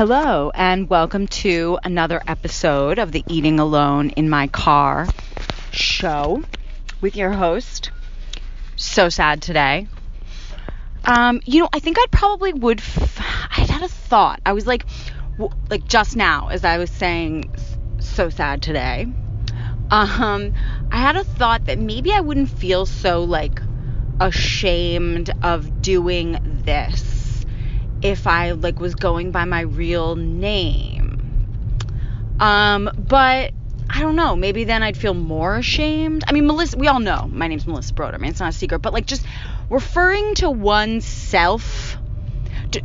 [0.00, 5.06] Hello, and welcome to another episode of the Eating Alone in My Car
[5.72, 6.42] show
[7.02, 7.90] with your host.
[8.76, 9.88] So sad today.
[11.04, 12.80] Um, you know, I think I probably would.
[12.80, 14.40] F- I had a thought.
[14.46, 14.86] I was like,
[15.36, 17.50] w- like just now, as I was saying,
[17.98, 19.04] so sad today.
[19.90, 20.54] Um,
[20.90, 23.60] I had a thought that maybe I wouldn't feel so like
[24.18, 27.19] ashamed of doing this
[28.02, 31.18] if I like was going by my real name.
[32.38, 33.52] Um, but
[33.88, 34.36] I don't know.
[34.36, 36.24] Maybe then I'd feel more ashamed.
[36.26, 38.16] I mean, Melissa, we all know my name's Melissa Broder.
[38.16, 39.24] I mean, it's not a secret, but like just
[39.68, 41.96] referring to oneself.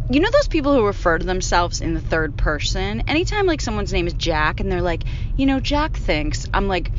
[0.10, 3.04] You know those people who refer to themselves in the third person?
[3.08, 5.04] Anytime like someone's name is Jack and they're like,
[5.38, 6.92] you know, Jack thinks, I'm like,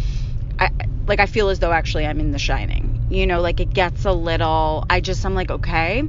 [0.59, 0.71] I
[1.07, 3.07] like I feel as though actually I'm in The Shining.
[3.11, 4.85] You know, like it gets a little.
[4.89, 6.05] I just I'm like okay.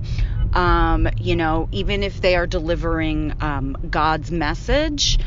[0.53, 5.19] Um, you know, even if they are delivering um, God's message,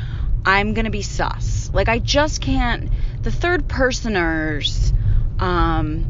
[0.44, 1.70] I'm gonna be sus.
[1.72, 2.90] Like I just can't.
[3.22, 4.92] The third personers,
[5.38, 6.06] um,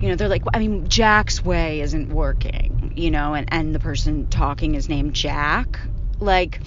[0.00, 3.80] you know, they're like, I mean, Jack's way isn't working, you know, and and the
[3.80, 5.80] person talking is named Jack.
[6.20, 6.60] Like,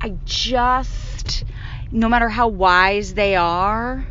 [0.00, 1.44] I just,
[1.90, 4.06] no matter how wise they are,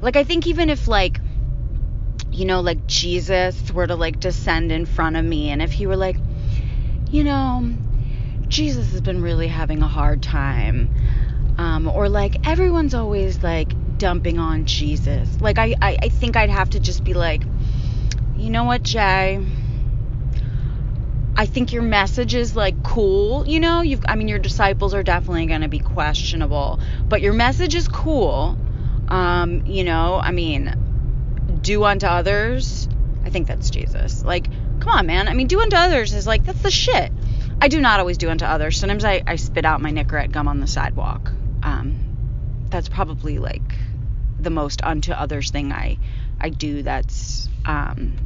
[0.00, 1.20] like I think even if like
[2.34, 5.86] you know, like Jesus were to like descend in front of me and if he
[5.86, 6.16] were like,
[7.14, 7.72] you know,
[8.48, 10.92] Jesus has been really having a hard time.
[11.56, 15.40] Um, or like everyone's always like dumping on Jesus.
[15.40, 17.44] Like I, I, I think I'd have to just be like,
[18.36, 19.40] you know what, Jay?
[21.36, 23.82] I think your message is like cool, you know?
[23.82, 27.86] You've I mean your disciples are definitely going to be questionable, but your message is
[27.86, 28.58] cool.
[29.06, 32.88] Um, you know, I mean, do unto others.
[33.24, 34.24] I think that's Jesus.
[34.24, 34.48] Like,
[34.80, 35.28] come on, man.
[35.28, 37.12] I mean, do unto others is like that's the shit.
[37.60, 38.78] I do not always do unto others.
[38.78, 41.32] Sometimes I, I spit out my Nicorette gum on the sidewalk.
[41.62, 43.76] Um, that's probably like
[44.40, 45.98] the most unto others thing I
[46.40, 46.82] I do.
[46.82, 48.16] That's um,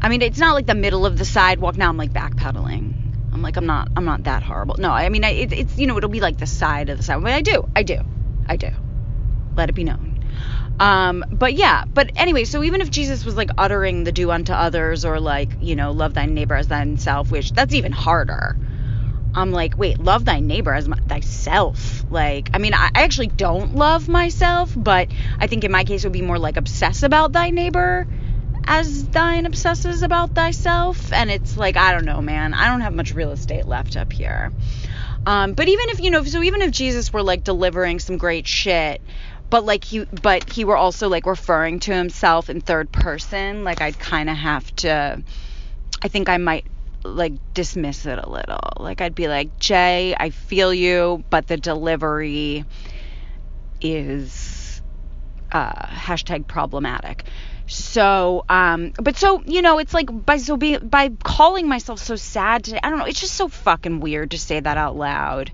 [0.00, 1.76] I mean, it's not like the middle of the sidewalk.
[1.76, 2.94] Now I'm like backpedaling.
[3.32, 4.76] I'm like I'm not I'm not that horrible.
[4.78, 7.04] No, I mean I, it, it's you know it'll be like the side of the
[7.04, 7.24] sidewalk.
[7.24, 8.00] But I do I do
[8.46, 8.70] I do.
[9.54, 10.07] Let it be known.
[10.80, 14.52] Um, but yeah, but anyway, so even if Jesus was like uttering the do unto
[14.52, 18.56] others or like, you know, love thy neighbor as thyself, which that's even harder.
[19.34, 22.04] I'm like, wait, love thy neighbor as my, thyself.
[22.10, 26.04] Like, I mean, I, I actually don't love myself, but I think in my case
[26.04, 28.06] it would be more like obsess about thy neighbor
[28.64, 31.12] as thine obsesses about thyself.
[31.12, 32.54] And it's like, I don't know, man.
[32.54, 34.52] I don't have much real estate left up here.
[35.26, 38.46] Um, but even if, you know, so even if Jesus were like delivering some great
[38.46, 39.02] shit,
[39.50, 43.64] but like he but he were also like referring to himself in third person.
[43.64, 45.22] Like i'd kind of have to
[46.02, 46.66] i think i might
[47.04, 48.60] like dismiss it a little.
[48.78, 52.64] Like i'd be like jay i feel you but the delivery
[53.80, 54.82] is
[55.52, 57.24] uh hashtag problematic.
[57.66, 62.16] So um but so you know it's like by so be by calling myself so
[62.16, 65.52] sad today i don't know it's just so fucking weird to say that out loud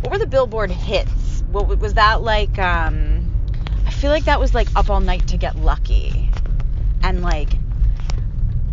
[0.00, 1.44] what were the Billboard hits?
[1.52, 2.58] What was that like?
[2.58, 3.30] Um,
[3.86, 6.28] I feel like that was like Up All Night to Get Lucky,
[7.04, 7.50] and like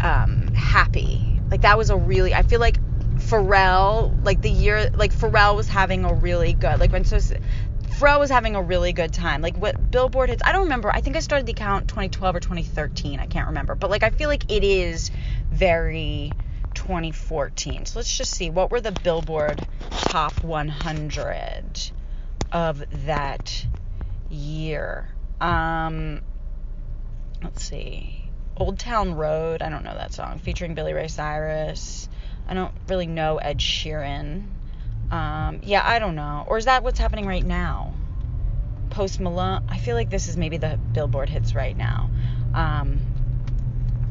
[0.01, 1.28] um, happy.
[1.49, 2.77] Like that was a really I feel like
[3.17, 8.19] Pharrell like the year like Pharrell was having a really good like when so Pharrell
[8.19, 9.41] was having a really good time.
[9.41, 10.91] Like what Billboard hits I don't remember.
[10.93, 13.19] I think I started the account 2012 or 2013.
[13.19, 13.75] I can't remember.
[13.75, 15.11] But like I feel like it is
[15.51, 16.31] very
[16.75, 17.85] 2014.
[17.85, 21.91] So let's just see what were the Billboard top 100
[22.51, 23.65] of that
[24.29, 25.09] year.
[25.41, 26.21] Um,
[27.43, 28.18] let's see.
[28.59, 29.61] Old Town Road.
[29.61, 30.39] I don't know that song.
[30.39, 32.09] Featuring Billy Ray Cyrus.
[32.47, 34.47] I don't really know Ed Sheeran.
[35.11, 36.45] Um, yeah, I don't know.
[36.47, 37.93] Or is that what's happening right now?
[38.89, 39.63] Post Malone.
[39.69, 42.09] I feel like this is maybe the Billboard hits right now.
[42.53, 42.99] Um,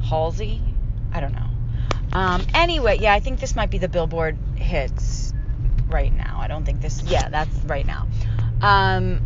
[0.02, 0.62] Halsey.
[1.12, 1.48] I don't know.
[2.12, 5.32] Um, anyway, yeah, I think this might be the Billboard hits
[5.88, 6.38] right now.
[6.40, 7.02] I don't think this.
[7.02, 8.06] Yeah, that's right now.
[8.62, 9.20] Um,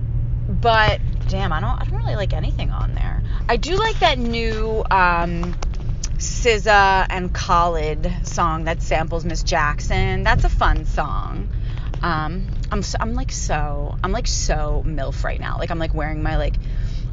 [0.61, 1.81] but damn, I don't.
[1.81, 3.23] I don't really like anything on there.
[3.49, 5.55] I do like that new um,
[6.19, 10.23] SZA and Khalid song that samples Miss Jackson.
[10.23, 11.49] That's a fun song.
[12.03, 15.59] Um, I'm so, I'm like so I'm like so milf right now.
[15.59, 16.55] Like I'm like wearing my like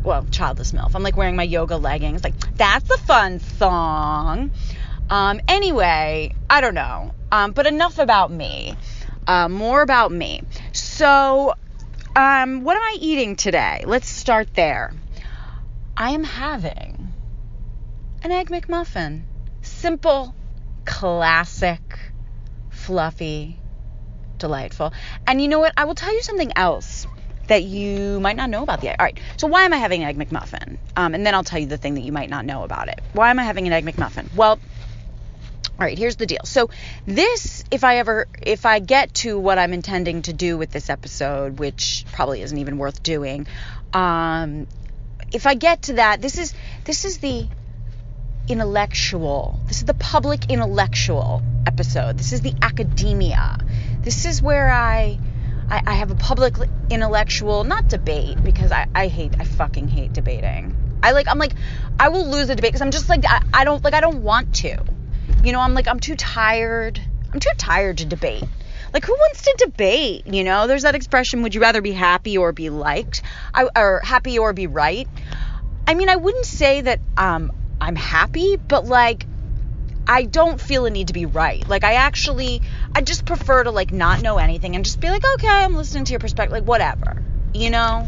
[0.03, 0.95] well childless milf.
[0.95, 2.23] I'm like wearing my yoga leggings.
[2.23, 4.51] Like that's a fun song.
[5.09, 7.13] Um, anyway, I don't know.
[7.31, 8.75] Um, but enough about me.
[9.27, 10.41] Uh, more about me.
[10.71, 11.53] So,
[12.19, 13.85] um, what am I eating today?
[13.87, 14.91] Let's start there.
[15.95, 17.13] I am having
[18.21, 19.23] an Egg McMuffin.
[19.61, 20.35] Simple,
[20.83, 21.79] classic,
[22.71, 23.57] fluffy,
[24.37, 24.91] delightful.
[25.27, 25.71] And you know what?
[25.77, 27.07] I will tell you something else
[27.47, 28.97] that you might not know about the egg.
[28.99, 29.17] All right.
[29.37, 30.77] So why am I having an egg McMuffin?
[30.97, 32.99] Um, and then I'll tell you the thing that you might not know about it.
[33.13, 34.35] Why am I having an egg McMuffin?
[34.35, 34.59] Well,
[35.79, 36.41] all right, here's the deal.
[36.43, 36.69] So
[37.05, 40.89] this, if I ever, if I get to what I'm intending to do with this
[40.89, 43.47] episode, which probably isn't even worth doing,
[43.93, 44.67] um,
[45.31, 46.53] if I get to that, this is
[46.83, 47.47] this is the
[48.49, 49.57] intellectual.
[49.67, 52.17] This is the public intellectual episode.
[52.17, 53.59] This is the academia.
[54.01, 55.17] This is where I,
[55.69, 56.55] I, I have a public
[56.89, 60.75] intellectual, not debate because I, I hate, I fucking hate debating.
[61.01, 61.53] I like, I'm like,
[61.97, 64.23] I will lose a debate because I'm just like, I, I don't like, I don't
[64.23, 64.83] want to.
[65.43, 67.01] You know, I'm like, I'm too tired.
[67.33, 68.43] I'm too tired to debate.
[68.93, 70.27] Like, who wants to debate?
[70.27, 73.21] You know, there's that expression, would you rather be happy or be liked?
[73.53, 75.07] I, or happy or be right?
[75.87, 79.25] I mean, I wouldn't say that um, I'm happy, but like,
[80.07, 81.67] I don't feel a need to be right.
[81.67, 82.61] Like, I actually,
[82.95, 86.05] I just prefer to like not know anything and just be like, okay, I'm listening
[86.05, 87.23] to your perspective, like, whatever.
[87.53, 88.07] You know?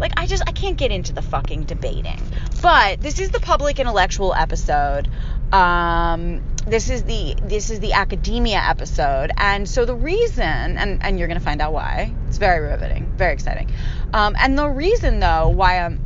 [0.00, 2.20] Like, I just, I can't get into the fucking debating.
[2.60, 5.08] But this is the public intellectual episode.
[5.52, 9.30] Um, this is the this is the academia episode.
[9.36, 12.14] And so the reason and and you're gonna find out why.
[12.28, 13.70] It's very riveting very exciting.
[14.12, 16.00] Um, and the reason though why i'm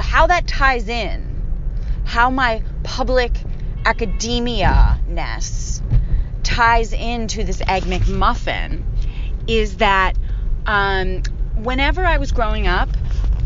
[0.00, 1.42] how that ties in
[2.04, 3.32] how my public
[3.84, 5.82] academia ness
[6.42, 8.84] ties into this egg mcmuffin
[9.48, 10.16] is that
[10.66, 11.22] um,
[11.56, 12.88] whenever i was growing up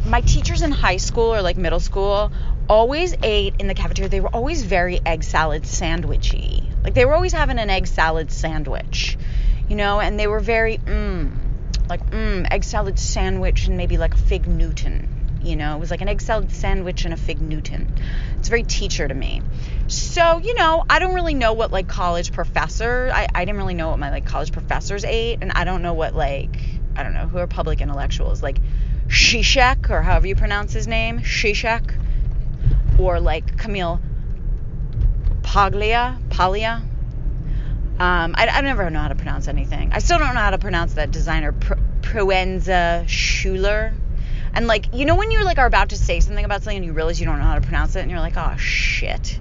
[0.04, 2.30] my teachers in high school or like middle school
[2.68, 4.08] always ate in the cafeteria.
[4.08, 6.64] They were always very egg salad sandwichy.
[6.82, 9.18] Like they were always having an egg salad sandwich,
[9.68, 11.32] you know, and they were very mmm,
[11.88, 15.12] like mmm, egg salad sandwich and maybe like a fig Newton.
[15.42, 17.94] You know, it was like an egg salad sandwich and a fig Newton.
[18.38, 19.42] It's very teacher to me.
[19.86, 23.74] So, you know, I don't really know what like college professor, I, I didn't really
[23.74, 25.38] know what my like college professors ate.
[25.42, 26.60] And I don't know what like,
[26.96, 28.58] I don't know, who are public intellectuals, like
[29.06, 31.94] Shishak or however you pronounce his name, Zizek
[32.98, 34.00] or like Camille
[35.42, 36.82] Paglia, Paglia.
[37.98, 39.92] Um, I, I never know how to pronounce anything.
[39.92, 43.94] I still don't know how to pronounce that designer Proenza Schouler.
[44.52, 46.84] And like, you know, when you like are about to say something about something and
[46.84, 49.38] you realize you don't know how to pronounce it, and you're like, oh shit,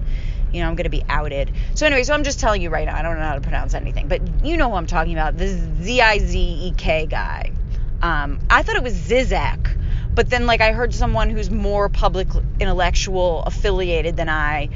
[0.54, 1.52] you know, I'm gonna be outed.
[1.74, 3.74] So anyway, so I'm just telling you right now, I don't know how to pronounce
[3.74, 7.52] anything, but you know who I'm talking about, the Z I Z E K guy.
[8.02, 9.82] Um, I thought it was Zizek
[10.16, 12.30] but then, like, I heard someone who's more public
[12.60, 14.70] intellectual affiliated than I,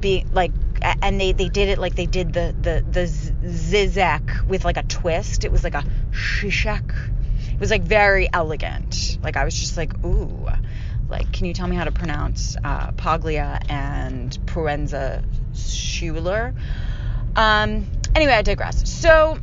[0.00, 0.52] be like,
[1.00, 3.04] and they they did it like they did the the the
[3.48, 5.44] Zizek with like a twist.
[5.44, 6.90] It was like a shishak.
[7.52, 9.18] It was like very elegant.
[9.22, 10.48] Like I was just like, ooh,
[11.08, 15.24] like, can you tell me how to pronounce uh, Paglia and Proenza
[15.54, 16.52] Schouler?
[17.36, 17.86] Um.
[18.14, 18.90] Anyway, I digress.
[18.90, 19.38] So,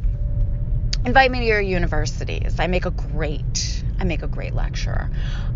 [1.06, 2.56] invite me to your universities.
[2.60, 5.10] I make a great I make a great lecturer.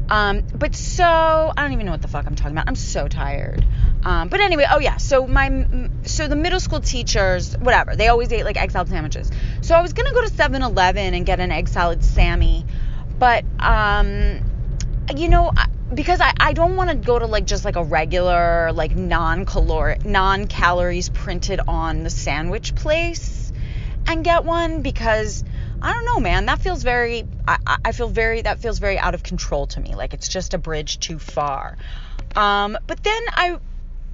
[0.09, 2.67] Um, but so I don't even know what the fuck I'm talking about.
[2.67, 3.65] I'm so tired.
[4.03, 4.97] Um, but anyway, oh yeah.
[4.97, 9.31] So my so the middle school teachers, whatever, they always ate like egg salad sandwiches.
[9.61, 12.65] So I was gonna go to 7-Eleven and get an egg salad Sammy,
[13.17, 14.41] but um,
[15.15, 15.51] you know.
[15.93, 20.05] because I, I don't want to go to like just like a regular like non-caloric
[20.05, 23.51] non-calories printed on the sandwich place
[24.07, 25.43] and get one because
[25.83, 26.45] I don't know, man.
[26.45, 29.95] That feels very, I, I feel very, that feels very out of control to me.
[29.95, 31.77] Like it's just a bridge too far.
[32.37, 33.59] Um, but then I,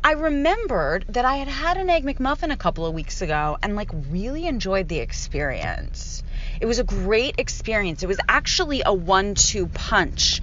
[0.04, 3.76] I remembered that I had had an Egg McMuffin a couple of weeks ago and
[3.76, 6.24] like really enjoyed the experience.
[6.60, 8.02] It was a great experience.
[8.02, 10.42] It was actually a one two punch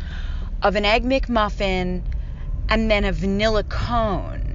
[0.63, 2.03] of an egg McMuffin
[2.69, 4.47] and then a vanilla cone.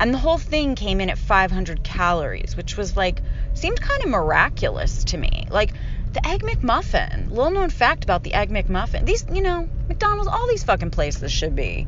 [0.00, 3.20] And the whole thing came in at 500 calories, which was like,
[3.54, 5.46] seemed kind of miraculous to me.
[5.50, 5.72] Like,
[6.14, 9.04] the Egg McMuffin, little known fact about the Egg McMuffin.
[9.04, 11.86] These, you know, McDonald's, all these fucking places should be.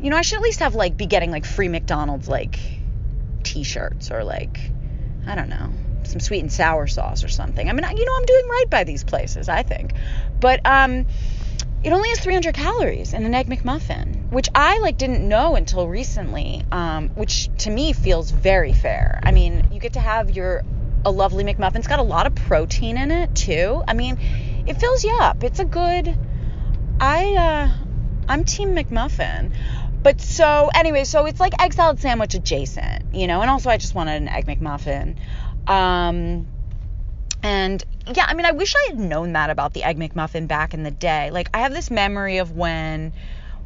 [0.00, 2.58] You know, I should at least have, like, be getting, like, free McDonald's, like,
[3.42, 4.58] t shirts or, like,
[5.26, 5.70] I don't know,
[6.04, 7.68] some sweet and sour sauce or something.
[7.68, 9.92] I mean, you know, I'm doing right by these places, I think.
[10.40, 11.06] But, um,
[11.82, 15.88] it only has 300 calories in an egg McMuffin, which I like didn't know until
[15.88, 19.18] recently, um, which to me feels very fair.
[19.22, 20.62] I mean, you get to have your
[21.04, 21.76] a lovely McMuffin.
[21.76, 23.82] It's got a lot of protein in it too.
[23.86, 24.18] I mean,
[24.66, 25.42] it fills you up.
[25.44, 26.16] It's a good.
[27.00, 27.84] I uh,
[28.28, 29.52] I'm Team McMuffin.
[30.02, 33.42] But so anyway, so it's like egg salad sandwich adjacent, you know.
[33.42, 35.16] And also, I just wanted an egg McMuffin.
[35.68, 36.46] Um,
[37.42, 40.74] and yeah, I mean, I wish I had known that about the Egg McMuffin back
[40.74, 41.30] in the day.
[41.30, 43.12] Like, I have this memory of when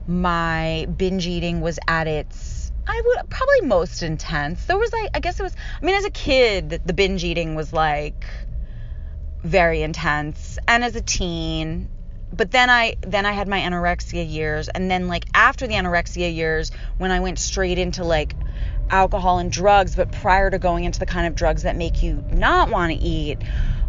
[0.07, 2.54] my binge eating was at its,
[2.87, 4.65] I would probably most intense.
[4.67, 7.55] There was like, I guess it was, I mean, as a kid, the binge eating
[7.55, 8.25] was like
[9.43, 11.91] very intense, and as a teen.
[12.33, 16.35] But then I then I had my anorexia years, and then like after the anorexia
[16.35, 18.35] years, when I went straight into like
[18.91, 22.25] alcohol and drugs, but prior to going into the kind of drugs that make you
[22.31, 23.39] not want to eat,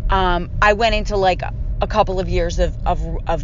[0.09, 1.41] um, I went into like
[1.81, 3.43] a couple of years of, of, of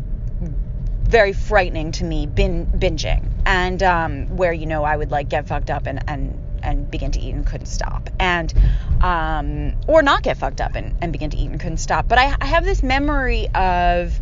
[1.12, 5.46] very frightening to me bin, binging and um, where you know I would like get
[5.46, 8.54] fucked up and and and begin to eat and couldn't stop and
[9.02, 12.18] um, or not get fucked up and, and begin to eat and couldn't stop but
[12.18, 14.18] I, I have this memory of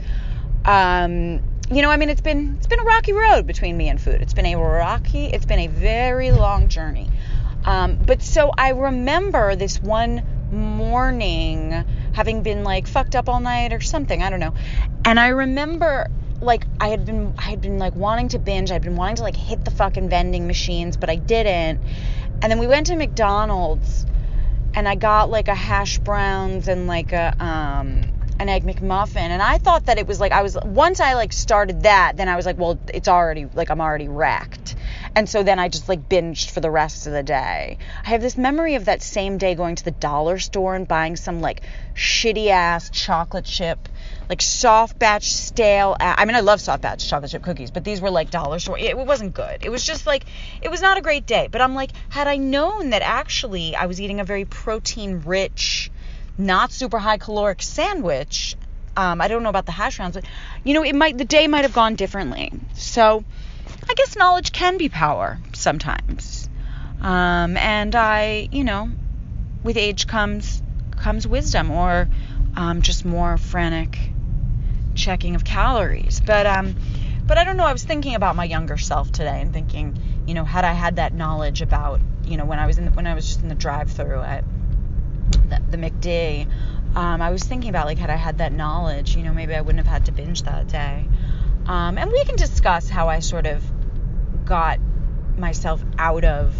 [0.66, 4.02] um, you know I mean it's been it's been a rocky road between me and
[4.02, 7.08] food it's been a rocky it's been a very long journey
[7.66, 13.74] um, but so I remember this one morning having been like fucked up all night
[13.74, 14.24] or something.
[14.24, 14.54] I don't know.
[15.06, 16.08] And I remember
[16.42, 18.72] like I had been I had been like wanting to binge.
[18.72, 21.82] I'd been wanting to like hit the fucking vending machines, but I didn't.
[22.42, 24.06] And then we went to McDonald's
[24.74, 28.04] and I got like a hash browns and like a um
[28.40, 31.34] an egg McMuffin and I thought that it was like I was once I like
[31.34, 34.76] started that, then I was like, well, it's already like I'm already wrecked.
[35.16, 37.78] And so then I just like binged for the rest of the day.
[38.06, 41.16] I have this memory of that same day going to the dollar store and buying
[41.16, 41.62] some like
[41.96, 43.90] shitty ass chocolate chip,
[44.30, 45.96] like soft batch stale.
[46.00, 48.78] I mean, I love soft batch chocolate chip cookies, but these were like dollar store.
[48.78, 49.60] It, wasn't good.
[49.62, 50.26] It was just like,
[50.62, 51.48] it was not a great day.
[51.52, 55.90] But I'm like, had I known that actually I was eating a very protein rich,
[56.38, 58.56] not super high caloric sandwich,
[59.00, 60.26] um, I don't know about the hash browns, but
[60.64, 62.52] you know, it might the day might have gone differently.
[62.74, 63.24] So
[63.90, 66.48] I guess knowledge can be power sometimes.
[67.02, 68.92] Um, and I, you know,
[69.64, 70.62] with age comes
[70.96, 72.08] comes wisdom or
[72.56, 73.98] um, just more frantic
[74.94, 76.20] checking of calories.
[76.20, 76.76] But um,
[77.26, 77.66] but I don't know.
[77.66, 80.98] I was thinking about my younger self today and thinking, you know, had I had
[80.98, 83.50] that knowledge about, you know, when I was in the, when I was just in
[83.50, 84.44] the drive-through at
[85.50, 86.48] the, the McD,
[86.96, 89.62] um, I was thinking about like had I had that knowledge, you know, maybe I
[89.62, 91.08] wouldn't have had to binge that day.
[91.66, 93.64] Um, and we can discuss how I sort of
[94.50, 94.80] got
[95.38, 96.56] myself out of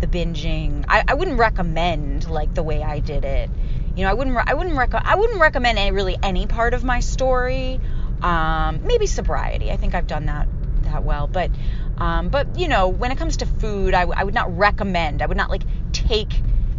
[0.00, 0.84] the binging.
[0.86, 3.50] I, I wouldn't recommend like the way I did it.
[3.96, 6.84] You know, I wouldn't I wouldn't rec- I wouldn't recommend any, really any part of
[6.84, 7.80] my story.
[8.22, 9.70] Um, maybe sobriety.
[9.70, 10.46] I think I've done that
[10.82, 11.50] that well, but
[11.96, 15.22] um, but you know, when it comes to food, I, I would not recommend.
[15.22, 16.32] I would not like take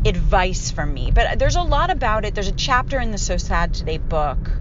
[0.06, 1.12] advice from me.
[1.12, 2.36] But there's a lot about it.
[2.36, 4.51] There's a chapter in the So Sad Today book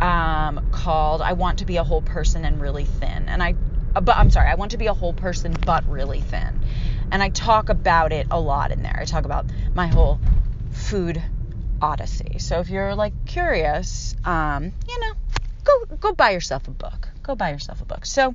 [0.00, 3.54] um, called "I Want to Be a Whole Person and Really Thin," and I
[4.00, 6.60] but I'm sorry, I want to be a whole person but really thin.
[7.10, 8.96] And I talk about it a lot in there.
[8.98, 10.20] I talk about my whole
[10.72, 11.22] food
[11.80, 12.38] odyssey.
[12.38, 15.12] So if you're like curious, um, you know,
[15.64, 17.08] go go buy yourself a book.
[17.22, 18.04] Go buy yourself a book.
[18.04, 18.34] So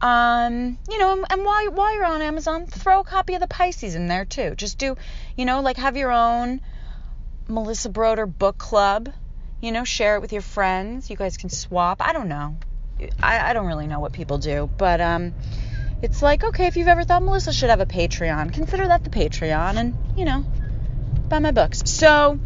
[0.00, 3.94] um, you know, and while while you're on Amazon, throw a copy of the Pisces
[3.94, 4.54] in there too.
[4.56, 4.96] Just do,
[5.36, 6.60] you know, like have your own
[7.48, 9.12] Melissa Broder book club.
[9.60, 11.10] You know, share it with your friends.
[11.10, 12.00] You guys can swap.
[12.00, 12.56] I don't know.
[13.22, 15.34] I, I don't really know what people do, but um,
[16.02, 19.10] it's like, okay, if you've ever thought Melissa should have a Patreon, consider that the
[19.10, 20.44] Patreon and, you know,
[21.28, 21.82] buy my books.
[21.86, 22.38] So,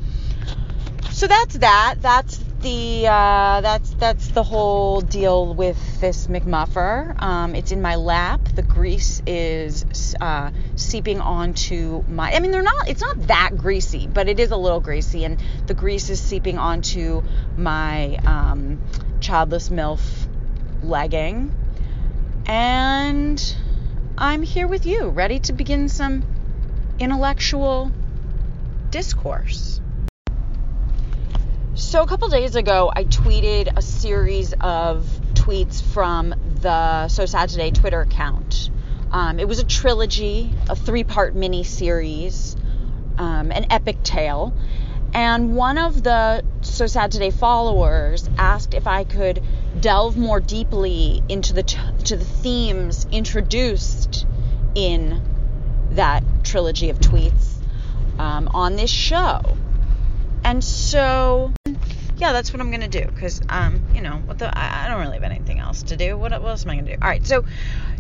[1.11, 1.97] so that's that.
[2.01, 7.21] That's the uh, that's that's the whole deal with this McMuffer.
[7.21, 8.41] Um, it's in my lap.
[8.55, 12.33] The grease is uh, seeping onto my.
[12.33, 12.89] I mean, they're not.
[12.89, 16.57] It's not that greasy, but it is a little greasy, and the grease is seeping
[16.57, 17.23] onto
[17.57, 18.81] my um,
[19.21, 20.01] childless milf
[20.83, 21.55] legging.
[22.47, 23.57] And
[24.19, 26.25] I'm here with you, ready to begin some
[26.99, 27.91] intellectual
[28.91, 29.81] discourse.
[31.75, 37.49] So, a couple days ago, I tweeted a series of tweets from the So Sad
[37.49, 38.71] Today Twitter account.
[39.11, 42.57] Um, it was a trilogy, a three part mini series,
[43.19, 44.55] um, an epic tale.
[45.15, 49.43] And one of the So Sad Today followers asked if I could
[49.81, 54.27] delve more deeply into the, to the themes introduced
[54.75, 55.21] in
[55.93, 57.57] that trilogy of tweets
[58.19, 59.57] um, on this show.
[60.45, 61.53] And so,
[62.17, 65.01] yeah, that's what I'm gonna do because, um, you know, what the I, I, don't
[65.01, 66.17] really have anything else to do.
[66.17, 66.99] What, what else am I gonna do?
[67.01, 67.45] All right, so,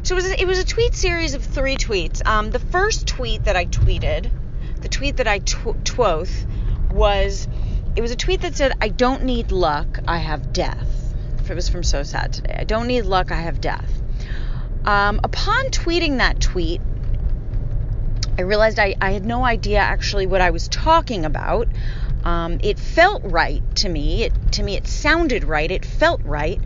[0.03, 2.27] so it was a, it was a tweet series of three tweets.
[2.27, 4.31] Um, the first tweet that I tweeted,
[4.81, 6.47] the tweet that I tw- twoth,
[6.91, 7.47] was
[7.95, 11.02] it was a tweet that said, "I don't need luck, I have death."
[11.51, 12.57] It was from So Sad Today.
[12.59, 13.91] I don't need luck, I have death.
[14.85, 16.81] Um, upon tweeting that tweet,
[18.39, 21.69] I realized I, I had no idea actually what I was talking about.
[22.25, 24.25] Um, it felt right to me.
[24.25, 25.71] It to me it sounded right.
[25.71, 26.61] It felt right.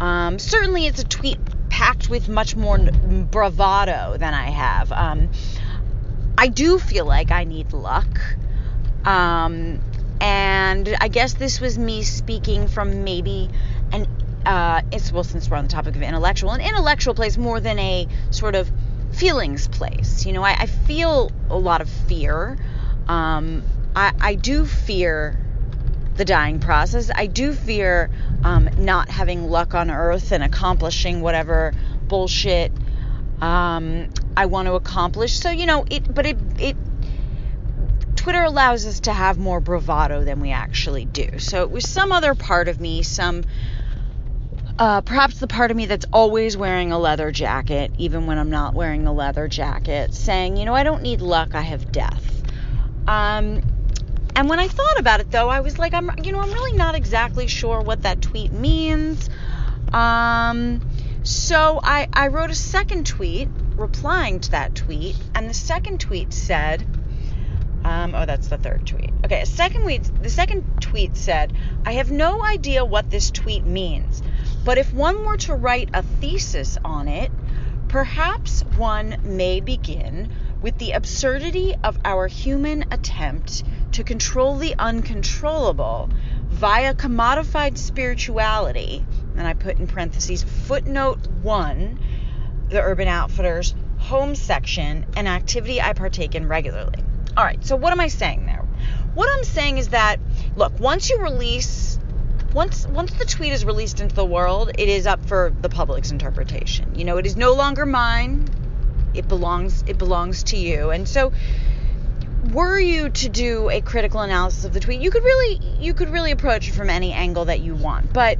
[0.00, 1.38] Um, certainly, it's a tweet
[1.68, 4.92] packed with much more bravado than I have.
[4.92, 5.30] Um,
[6.36, 8.18] I do feel like I need luck.
[9.04, 9.80] Um,
[10.20, 13.50] and I guess this was me speaking from maybe
[14.46, 17.78] uh, it's well since we're on the topic of intellectual, an intellectual place more than
[17.78, 18.70] a sort of
[19.12, 20.26] feelings place.
[20.26, 22.58] You know, I, I feel a lot of fear.
[23.06, 23.62] Um,
[23.94, 25.40] I, I do fear
[26.16, 27.10] the dying process.
[27.14, 28.10] I do fear
[28.42, 31.72] um, not having luck on earth and accomplishing whatever
[32.06, 32.72] bullshit
[33.40, 35.38] um, I want to accomplish.
[35.38, 36.12] So you know, it.
[36.12, 36.76] But it it
[38.16, 41.38] Twitter allows us to have more bravado than we actually do.
[41.38, 43.44] So it was some other part of me, some
[44.78, 48.50] uh, perhaps the part of me that's always wearing a leather jacket, even when I'm
[48.50, 52.42] not wearing a leather jacket, saying, you know, I don't need luck, I have death.
[53.06, 53.62] Um,
[54.36, 56.76] and when I thought about it, though, I was like, I'm, you know, I'm really
[56.76, 59.30] not exactly sure what that tweet means.
[59.92, 60.80] Um,
[61.22, 66.32] so I, I wrote a second tweet replying to that tweet, and the second tweet
[66.32, 66.84] said,
[67.84, 69.10] um, oh, that's the third tweet.
[69.24, 70.10] Okay, a second tweet.
[70.22, 71.52] The second tweet said,
[71.84, 74.22] "I have no idea what this tweet means,
[74.64, 77.30] but if one were to write a thesis on it,
[77.88, 86.08] perhaps one may begin with the absurdity of our human attempt to control the uncontrollable
[86.48, 89.04] via commodified spirituality.
[89.36, 92.00] And I put in parentheses footnote one,
[92.70, 96.98] the Urban Outfitters home section, an activity I partake in regularly.
[97.36, 98.64] All right, so what am I saying there?
[99.14, 100.20] What I'm saying is that,
[100.56, 101.66] look, once you release
[102.54, 106.12] once once the tweet is released into the world, it is up for the public's
[106.12, 106.94] interpretation.
[106.94, 108.48] You know, it is no longer mine.
[109.12, 110.90] It belongs it belongs to you.
[110.90, 111.32] And so
[112.52, 116.10] were you to do a critical analysis of the tweet, you could really you could
[116.10, 118.12] really approach it from any angle that you want.
[118.12, 118.38] But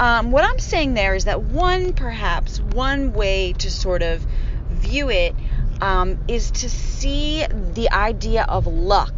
[0.00, 4.26] um, what I'm saying there is that one perhaps one way to sort of
[4.70, 5.34] view it
[5.80, 9.14] um, is to see the idea of luck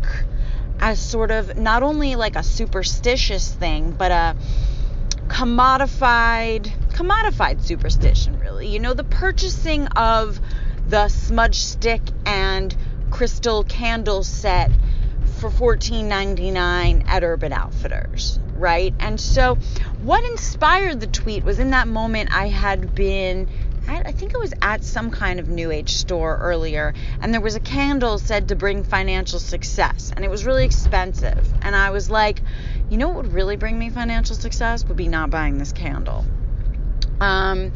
[0.80, 4.36] as sort of not only like a superstitious thing, but a
[5.28, 8.66] commodified commodified superstition really.
[8.68, 10.40] You know, the purchasing of
[10.88, 12.74] the smudge stick and
[13.10, 14.70] crystal candle set
[15.38, 18.92] for $14.99 at Urban Outfitters, right?
[18.98, 19.56] And so
[20.02, 23.48] what inspired the tweet was in that moment I had been
[23.88, 27.56] I think it was at some kind of new age store earlier, and there was
[27.56, 31.46] a candle said to bring financial success, and it was really expensive.
[31.62, 32.42] And I was like,
[32.90, 36.24] you know what would really bring me financial success would be not buying this candle.
[37.20, 37.72] Um,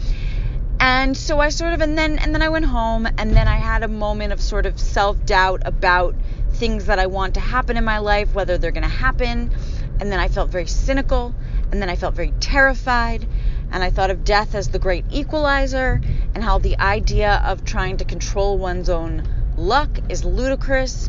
[0.79, 3.57] and so I sort of, and then, and then I went home, and then I
[3.57, 6.15] had a moment of sort of self doubt about
[6.53, 9.51] things that I want to happen in my life, whether they're going to happen.
[9.99, 11.35] And then I felt very cynical,
[11.71, 13.27] and then I felt very terrified
[13.73, 16.01] and I thought of death as the great equalizer
[16.35, 21.09] and how the idea of trying to control one's own luck is ludicrous.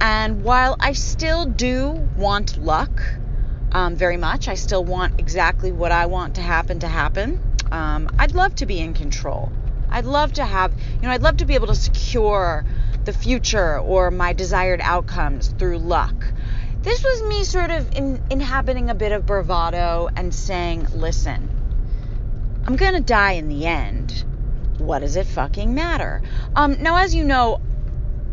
[0.00, 3.02] And while I still do want luck
[3.72, 7.40] um, very much, I still want exactly what I want to happen to happen.
[7.72, 9.50] Um, I'd love to be in control.
[9.90, 12.64] I'd love to have, you know, I'd love to be able to secure
[13.04, 16.14] the future or my desired outcomes through luck.
[16.82, 21.55] This was me sort of in, inhabiting a bit of bravado and saying, listen,
[22.66, 24.24] I'm gonna die in the end.
[24.78, 26.20] What does it fucking matter?
[26.54, 27.60] Um, now, as you know,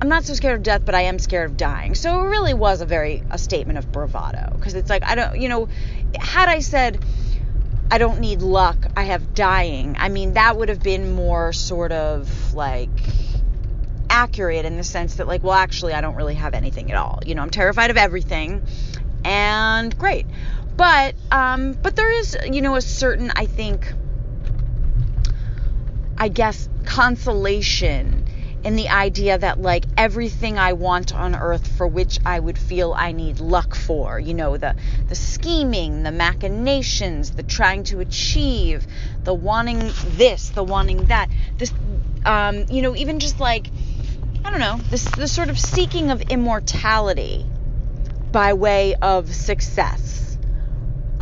[0.01, 1.95] I'm not so scared of death, but I am scared of dying.
[1.95, 5.39] So it really was a very a statement of bravado because it's like I don't,
[5.39, 5.69] you know,
[6.19, 7.03] had I said
[7.91, 9.95] I don't need luck, I have dying.
[9.99, 12.89] I mean, that would have been more sort of like
[14.09, 17.19] accurate in the sense that like, well, actually, I don't really have anything at all.
[17.23, 18.63] You know, I'm terrified of everything,
[19.23, 20.25] and great.
[20.75, 23.93] But um, but there is, you know, a certain I think
[26.23, 28.25] I guess, consolation
[28.63, 32.95] in the idea that like everything I want on earth for which I would feel
[32.97, 34.73] I need luck for, you know, the
[35.09, 38.88] the scheming, the machinations, the trying to achieve,
[39.25, 41.73] the wanting this, the wanting that, this
[42.23, 43.67] um, you know, even just like
[44.45, 47.45] I don't know, this the sort of seeking of immortality
[48.31, 50.22] by way of success.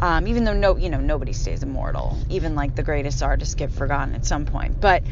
[0.01, 2.17] Um, even though no, you know, nobody stays immortal.
[2.29, 4.81] Even like the greatest artists get forgotten at some point.
[4.81, 5.03] But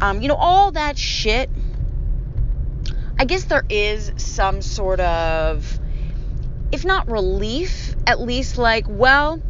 [0.00, 1.50] um, you know, all that shit
[3.20, 5.80] I guess there is some sort of,
[6.70, 9.42] if not relief, at least like, well,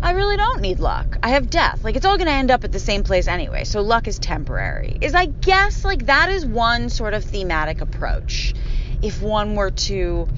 [0.00, 1.18] I really don't need luck.
[1.20, 1.82] I have death.
[1.82, 3.64] Like, it's all going to end up at the same place anyway.
[3.64, 4.98] So, luck is temporary.
[5.00, 8.54] Is, I guess, like, that is one sort of thematic approach.
[9.02, 10.28] If one were to,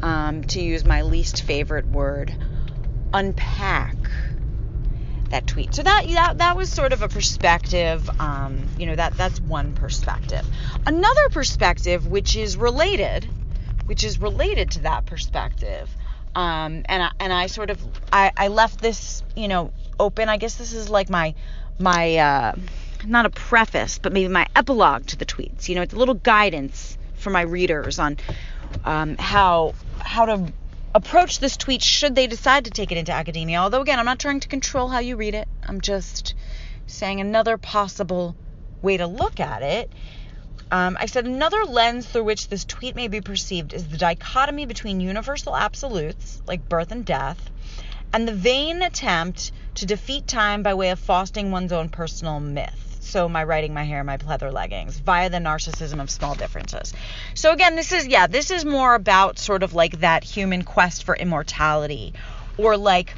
[0.00, 2.34] um, to use my least favorite word,
[3.12, 3.96] unpack
[5.30, 5.74] that tweet.
[5.74, 8.08] So that that that was sort of a perspective.
[8.20, 10.46] Um, you know that that's one perspective.
[10.86, 13.28] Another perspective, which is related,
[13.86, 15.90] which is related to that perspective.
[16.34, 20.28] Um, and I, and I sort of I, I left this you know open.
[20.28, 21.34] I guess this is like my
[21.78, 22.52] my uh,
[23.06, 25.68] not a preface, but maybe my epilogue to the tweets.
[25.68, 28.18] You know, it's a little guidance for my readers on
[28.84, 30.52] um, how how to
[30.94, 33.58] approach this tweet should they decide to take it into academia.
[33.58, 36.34] Although, again, I'm not trying to control how you read it, I'm just
[36.86, 38.36] saying another possible
[38.82, 39.92] way to look at it.
[40.70, 44.66] Um, I said another lens through which this tweet may be perceived is the dichotomy
[44.66, 47.50] between universal absolutes, like birth and death,
[48.12, 52.91] and the vain attempt to defeat time by way of fostering one's own personal myth
[53.02, 56.94] so my writing, my hair, my pleather leggings via the narcissism of small differences.
[57.34, 61.04] So again, this is yeah, this is more about sort of like that human quest
[61.04, 62.14] for immortality
[62.56, 63.14] or like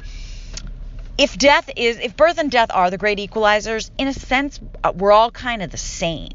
[1.17, 4.91] if death is if birth and death are the great equalizers, in a sense uh,
[4.93, 6.33] we're all kind of the same.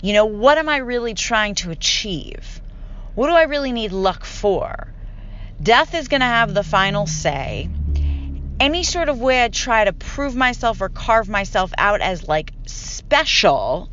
[0.00, 2.60] You know, what am I really trying to achieve?
[3.14, 4.92] What do I really need luck for?
[5.60, 7.68] Death is going to have the final say
[8.60, 12.52] any sort of way I try to prove myself or carve myself out as like
[12.66, 13.90] special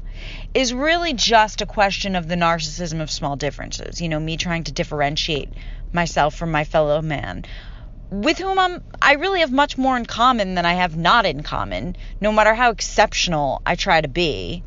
[0.54, 4.01] is really just a question of the narcissism of small differences.
[4.01, 5.49] You know, me trying to differentiate
[5.91, 7.45] myself from my fellow man
[8.10, 11.43] with whom I'm I really have much more in common than I have not in
[11.43, 14.63] common, no matter how exceptional I try to be,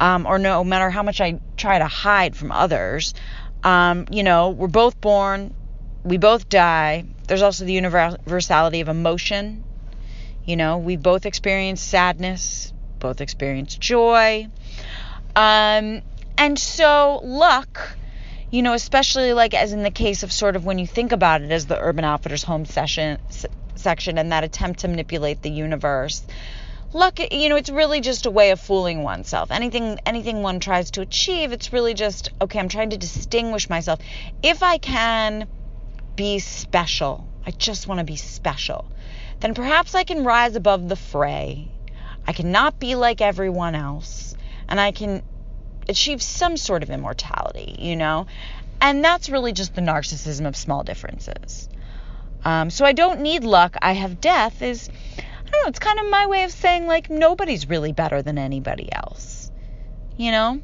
[0.00, 3.14] um, or no matter how much I try to hide from others.
[3.62, 5.54] Um, you know, we're both born,
[6.04, 7.04] we both die.
[7.32, 9.64] There's also the universality of emotion.
[10.44, 14.48] You know, we both experience sadness, both experience joy.
[15.34, 16.02] Um,
[16.36, 17.96] and so luck,
[18.50, 21.40] you know, especially like as in the case of sort of when you think about
[21.40, 23.18] it as the Urban Outfitters home session
[23.76, 26.22] section and that attempt to manipulate the universe.
[26.92, 29.50] Luck, you know, it's really just a way of fooling oneself.
[29.50, 34.00] Anything anything one tries to achieve, it's really just okay, I'm trying to distinguish myself.
[34.42, 35.48] If I can
[36.16, 37.26] be special.
[37.46, 38.86] I just want to be special.
[39.40, 41.68] Then perhaps I can rise above the fray.
[42.26, 44.36] I cannot be like everyone else.
[44.68, 45.22] And I can
[45.88, 48.26] achieve some sort of immortality, you know?
[48.80, 51.68] And that's really just the narcissism of small differences.
[52.44, 53.76] Um, so I don't need luck.
[53.80, 57.10] I have death, is, I don't know, it's kind of my way of saying, like,
[57.10, 59.50] nobody's really better than anybody else.
[60.16, 60.60] You know?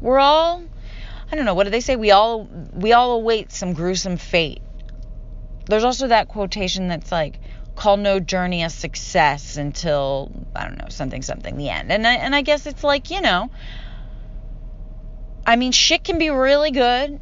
[0.00, 0.62] We're all
[1.34, 1.96] I don't know, what do they say?
[1.96, 2.44] We all
[2.74, 4.62] we all await some gruesome fate.
[5.66, 7.40] There's also that quotation that's like
[7.74, 11.90] call no journey a success until I don't know, something something the end.
[11.90, 13.50] And I, and I guess it's like, you know,
[15.44, 17.18] I mean, shit can be really good.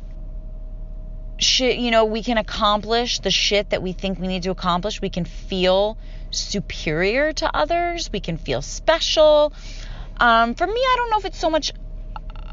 [1.38, 5.00] Shit, you know, we can accomplish the shit that we think we need to accomplish.
[5.00, 5.96] We can feel
[6.30, 8.10] superior to others.
[8.12, 9.54] We can feel special.
[10.18, 11.72] Um, for me, I don't know if it's so much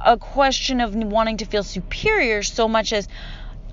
[0.05, 3.07] a question of wanting to feel superior so much as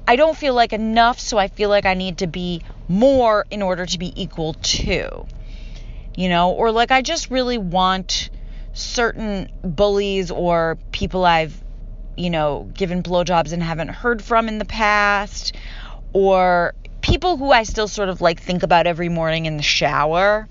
[0.08, 3.62] I don't feel like enough, so I feel like I need to be more in
[3.62, 5.26] order to be equal to.
[6.14, 8.30] You know, or like I just really want
[8.72, 11.60] certain bullies or people I've,
[12.16, 15.54] you know, given blowjobs and haven't heard from in the past,
[16.12, 20.48] or people who I still sort of like think about every morning in the shower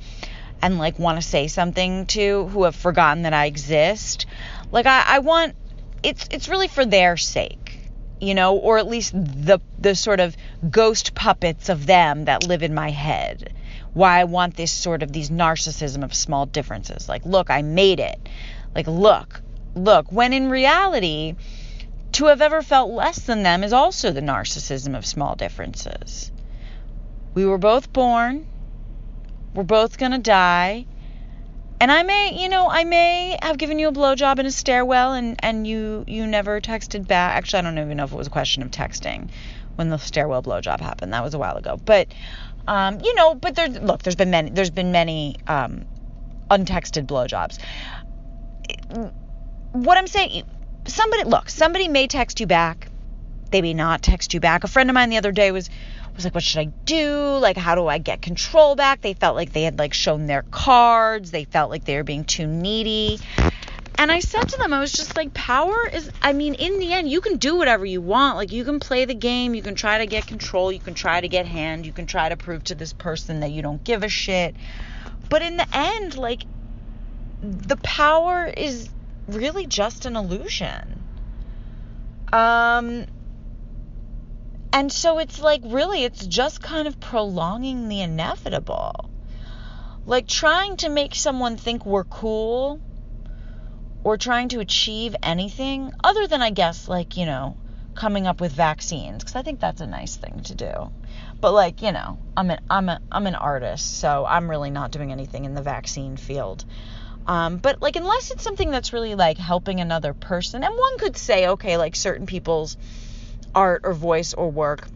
[0.62, 4.26] and like want to say something to who have forgotten that I exist.
[4.72, 5.56] Like I, I want
[6.04, 7.80] it's it's really for their sake,
[8.20, 10.36] you know, or at least the the sort of
[10.70, 13.54] ghost puppets of them that live in my head.
[13.94, 17.08] Why I want this sort of these narcissism of small differences.
[17.08, 18.20] Like, look, I made it.
[18.74, 19.42] Like, look,
[19.74, 20.12] look.
[20.12, 21.36] When in reality,
[22.14, 26.32] to have ever felt less than them is also the narcissism of small differences.
[27.34, 28.48] We were both born.
[29.54, 30.86] We're both going to die.
[31.80, 35.14] And I may, you know, I may have given you a blowjob in a stairwell
[35.14, 37.36] and, and you, you never texted back.
[37.36, 39.30] Actually, I don't even know if it was a question of texting
[39.76, 41.14] when the stairwell blowjob happened.
[41.14, 41.78] That was a while ago.
[41.84, 42.14] But,
[42.68, 45.86] um, you know, but there, look, there's been many, there's been many, um,
[46.50, 47.60] untexted blowjobs.
[49.74, 50.44] What I'm saying,
[50.88, 52.88] somebody, look, somebody may text you back.
[53.52, 54.64] They may not text you back.
[54.64, 55.70] A friend of mine the other day was,
[56.16, 57.38] was like, what should I do?
[57.38, 59.02] Like, how do I get control back?
[59.02, 61.32] They felt like they had like shown their cards.
[61.32, 63.20] They felt like they were being too needy.
[63.98, 66.92] And I said to them, I was just like, power is, I mean, in the
[66.92, 68.36] end, you can do whatever you want.
[68.36, 69.56] Like, you can play the game.
[69.56, 70.70] You can try to get control.
[70.70, 71.86] You can try to get hand.
[71.86, 74.56] You can try to prove to this person that you don't give a shit.
[75.30, 76.44] But in the end, like,
[77.42, 78.90] the power is
[79.28, 81.02] really just an illusion.
[82.34, 83.06] Um,
[84.76, 89.10] and so it's like, really, it's just kind of prolonging the inevitable.
[90.06, 92.82] Like trying to make someone think we're cool
[94.04, 97.56] or trying to achieve anything other than, I guess, like, you know,
[97.94, 100.92] coming up with vaccines because I think that's a nice thing to do.
[101.40, 104.92] But like, you know, I'm an I'm a I'm an artist, so I'm really not
[104.92, 106.66] doing anything in the vaccine field.
[107.26, 111.16] Um, but like unless it's something that's really like helping another person, and one could
[111.16, 112.76] say, okay, like certain people's
[113.56, 114.88] art or voice or work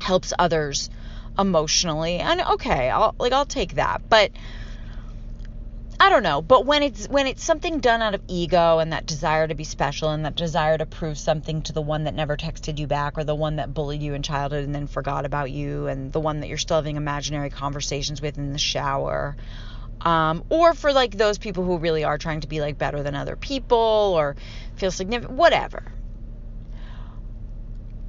[0.00, 0.90] helps others
[1.38, 4.30] emotionally and okay I'll like I'll take that but
[6.00, 9.06] I don't know but when it's when it's something done out of ego and that
[9.06, 12.36] desire to be special and that desire to prove something to the one that never
[12.36, 15.50] texted you back or the one that bullied you in childhood and then forgot about
[15.50, 19.36] you and the one that you're still having imaginary conversations with in the shower
[20.00, 23.14] um, or for like those people who really are trying to be like better than
[23.14, 24.36] other people or
[24.76, 25.82] feel significant whatever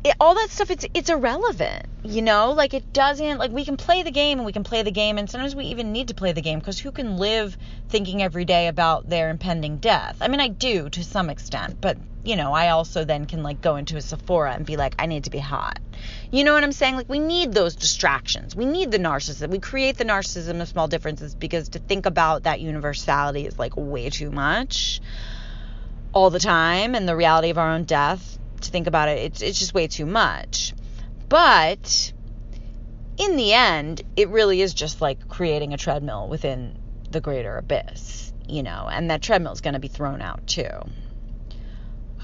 [0.04, 2.52] it, all that stuff it's it's irrelevant you know?
[2.52, 5.18] Like it doesn't like we can play the game and we can play the game
[5.18, 7.58] and sometimes we even need to play the game because who can live
[7.90, 10.18] thinking every day about their impending death?
[10.22, 13.62] I mean i do to some extent but you know i also then can like
[13.62, 15.80] go into a sephora and be like i need to be hot.
[16.32, 16.96] You know what i'm saying?
[16.96, 18.56] Like we need those distractions.
[18.56, 19.50] We need the narcissism.
[19.50, 23.74] We create the narcissism of small differences because to think about that universality is like
[23.76, 25.02] way too much
[26.12, 29.42] all the time and the reality of our own death to think about it, it's
[29.42, 30.74] it's just way too much.
[31.28, 32.12] But
[33.18, 36.80] in the end, it really is just like creating a treadmill within
[37.12, 40.70] the greater abyss, you know, and that treadmill is going to be thrown out too.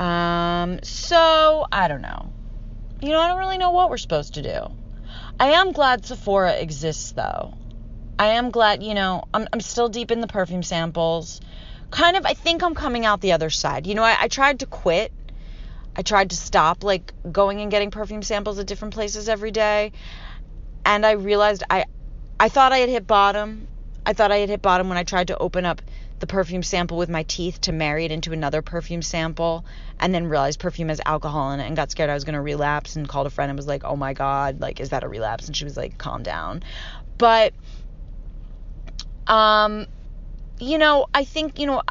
[0.02, 2.32] Um, so I don't know.
[3.02, 4.72] You know, I don't really know what we're supposed to do.
[5.40, 7.54] I am glad Sephora exists though.
[8.18, 11.42] I am glad, you know, I'm I'm still deep in the perfume samples.
[11.92, 13.86] Kind of I think I'm coming out the other side.
[13.86, 15.12] You know, I, I tried to quit
[15.96, 19.92] I tried to stop like going and getting perfume samples at different places every day.
[20.86, 21.86] And I realized I
[22.40, 23.68] I thought I had hit bottom.
[24.06, 25.82] I thought I had hit bottom when I tried to open up
[26.20, 29.66] the perfume sample with my teeth to marry it into another perfume sample
[30.00, 32.42] and then realized perfume has alcohol in it and got scared I was going to
[32.42, 35.08] relapse and called a friend and was like, "Oh my god, like is that a
[35.08, 36.64] relapse?" and she was like, "Calm down."
[37.18, 37.54] But
[39.28, 39.88] um
[40.60, 41.82] you know, I think, you know,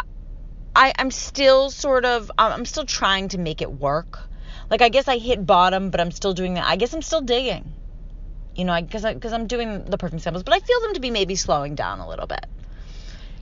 [0.76, 4.18] I, I'm still sort of, I'm still trying to make it work.
[4.70, 6.64] Like, I guess I hit bottom, but I'm still doing that.
[6.64, 7.72] I guess I'm still digging.
[8.56, 11.00] You know, I guess because I'm doing the perfect samples, but I feel them to
[11.00, 12.46] be maybe slowing down a little bit.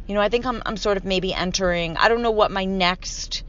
[0.07, 2.65] You know, I think I'm, I'm sort of maybe entering, I don't know what my
[2.65, 3.45] next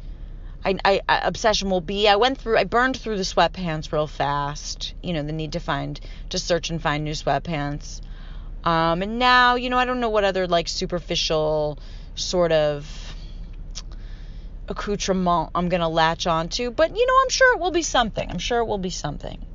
[0.66, 2.08] I, I, I, obsession will be.
[2.08, 4.94] I went through, I burned through the sweatpants real fast.
[5.02, 8.02] You know, the need to find, to search and find new sweatpants.
[8.64, 11.78] Um, and now, you know, I don't know what other like superficial
[12.16, 13.03] sort of
[14.74, 18.30] accoutrement I'm going to latch onto, but you know, I'm sure it will be something.
[18.30, 19.46] I'm sure it will be something.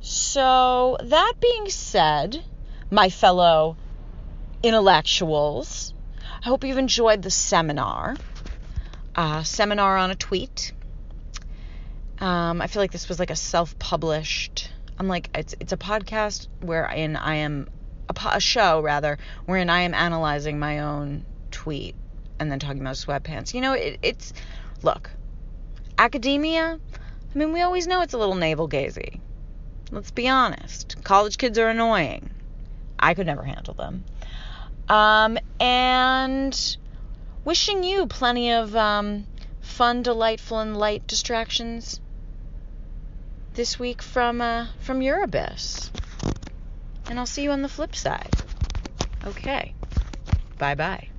[0.00, 2.42] So, that being said,
[2.90, 3.76] my fellow
[4.62, 5.92] intellectuals,
[6.42, 8.16] I hope you've enjoyed the seminar.
[9.14, 10.72] Uh, seminar on a tweet.
[12.18, 14.70] Um, I feel like this was like a self-published.
[14.98, 17.68] I'm like it's it's a podcast wherein I am
[18.08, 21.94] a, a show rather wherein I am analyzing my own tweet
[22.40, 23.54] and then talking about sweatpants.
[23.54, 24.32] You know, it, it's
[24.82, 25.10] look,
[25.98, 26.80] academia.
[27.34, 29.20] I mean, we always know it's a little navel gazy.
[29.92, 30.96] Let's be honest.
[31.04, 32.30] College kids are annoying.
[32.98, 34.04] I could never handle them.
[34.88, 36.76] Um, and
[37.44, 39.26] wishing you plenty of um,
[39.60, 42.00] fun, delightful, and light distractions
[43.54, 45.90] this week from uh, from your abyss.
[47.08, 48.34] And I'll see you on the flip side.
[49.26, 49.74] Okay.
[50.58, 51.09] Bye bye.